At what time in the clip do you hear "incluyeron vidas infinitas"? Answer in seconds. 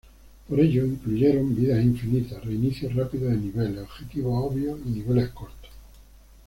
0.83-2.43